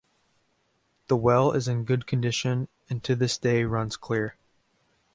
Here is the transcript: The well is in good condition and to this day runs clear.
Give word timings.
The 1.09 1.15
well 1.15 1.51
is 1.51 1.67
in 1.67 1.83
good 1.85 2.07
condition 2.07 2.69
and 2.89 3.03
to 3.03 3.15
this 3.15 3.37
day 3.37 3.65
runs 3.65 3.97
clear. 3.97 4.35